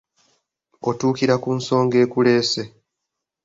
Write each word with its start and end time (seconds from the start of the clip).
Otuukira 0.89 1.35
ku 1.43 1.49
nsonga 1.57 1.95
ekuleese. 2.05 2.61